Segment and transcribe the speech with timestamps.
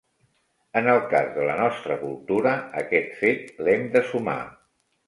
[0.79, 4.43] En el cas de la nostra cultura aquest fet l’hem de sumar.